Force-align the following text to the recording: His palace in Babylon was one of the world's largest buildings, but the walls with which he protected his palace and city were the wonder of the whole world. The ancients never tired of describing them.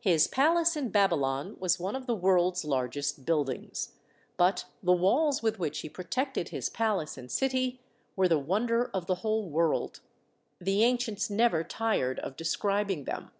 His 0.00 0.26
palace 0.26 0.76
in 0.78 0.88
Babylon 0.88 1.58
was 1.60 1.78
one 1.78 1.94
of 1.94 2.06
the 2.06 2.14
world's 2.14 2.64
largest 2.64 3.26
buildings, 3.26 3.92
but 4.38 4.64
the 4.82 4.94
walls 4.94 5.42
with 5.42 5.58
which 5.58 5.80
he 5.80 5.90
protected 5.90 6.48
his 6.48 6.70
palace 6.70 7.18
and 7.18 7.30
city 7.30 7.78
were 8.16 8.28
the 8.28 8.38
wonder 8.38 8.86
of 8.94 9.04
the 9.06 9.16
whole 9.16 9.50
world. 9.50 10.00
The 10.58 10.84
ancients 10.84 11.28
never 11.28 11.64
tired 11.64 12.18
of 12.20 12.34
describing 12.34 13.04
them. 13.04 13.30